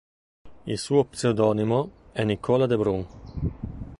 Il 0.65 0.79
suo 0.79 1.05
pseudonimo 1.05 2.07
è 2.11 2.23
Nicola 2.23 2.65
de 2.65 2.75
Brun. 2.75 3.07